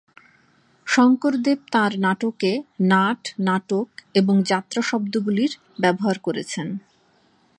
শংকরদেব 0.87 1.59
তাঁর 1.71 1.91
নাটকে 1.99 2.51
নাট, 2.91 3.21
নাটক 3.39 3.87
এবং 4.13 4.35
যাত্রা 4.43 4.81
শব্দগুলির 4.81 5.51
ব্যবহার 5.79 6.17
করেছেন। 6.19 6.67